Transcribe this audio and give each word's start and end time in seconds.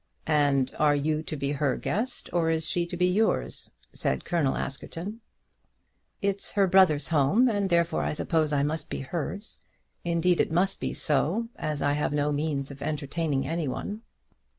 "And 0.25 0.73
are 0.79 0.95
you 0.95 1.21
to 1.21 1.37
be 1.37 1.51
her 1.51 1.77
guest, 1.77 2.27
or 2.33 2.49
is 2.49 2.67
she 2.67 2.87
to 2.87 2.97
be 2.97 3.05
yours?" 3.05 3.73
said 3.93 4.25
Colonel 4.25 4.57
Askerton. 4.57 5.21
"It's 6.23 6.53
her 6.53 6.65
brother's 6.65 7.09
home, 7.09 7.47
and 7.47 7.69
therefore 7.69 8.01
I 8.01 8.13
suppose 8.13 8.51
I 8.51 8.63
must 8.63 8.89
be 8.89 9.01
hers. 9.01 9.59
Indeed 10.03 10.41
it 10.41 10.51
must 10.51 10.79
be 10.79 10.95
so, 10.95 11.49
as 11.55 11.83
I 11.83 11.93
have 11.93 12.13
no 12.13 12.31
means 12.31 12.71
of 12.71 12.81
entertaining 12.81 13.45
any 13.47 13.67
one." 13.67 14.01